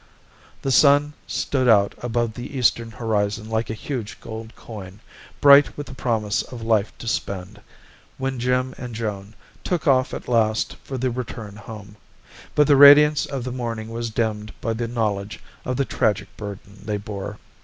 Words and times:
The 0.63 0.71
sun 0.71 1.13
stood 1.27 1.67
out 1.67 1.93
above 1.99 2.33
the 2.33 2.57
eastern 2.57 2.89
horizon 2.89 3.47
like 3.51 3.69
a 3.69 3.75
huge 3.75 4.19
gold 4.19 4.55
coin, 4.55 4.99
bright 5.39 5.77
with 5.77 5.85
the 5.85 5.93
promise 5.93 6.41
of 6.41 6.63
life 6.63 6.91
to 6.97 7.07
spend, 7.07 7.61
when 8.17 8.39
Jim 8.39 8.73
and 8.79 8.95
Joan 8.95 9.35
took 9.63 9.87
off 9.87 10.11
at 10.15 10.27
last 10.27 10.75
for 10.83 10.97
the 10.97 11.11
return 11.11 11.55
home; 11.55 11.97
but 12.55 12.65
the 12.65 12.77
radiance 12.77 13.27
of 13.27 13.43
the 13.43 13.51
morning 13.51 13.89
was 13.89 14.09
dimmed 14.09 14.51
by 14.59 14.73
the 14.73 14.87
knowledge 14.87 15.39
of 15.65 15.77
the 15.77 15.85
tragic 15.85 16.35
burden 16.35 16.81
they 16.83 16.97
bore. 16.97 17.37